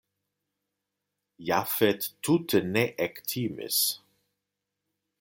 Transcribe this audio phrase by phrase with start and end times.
[1.47, 3.79] Jafet tute ne ektimis.